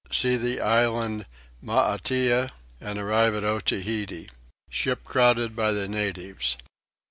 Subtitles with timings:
[0.11, 1.27] See the Island
[1.63, 4.31] Maitea and arrive at Otaheite.
[4.67, 6.57] Ship crowded by the Natives.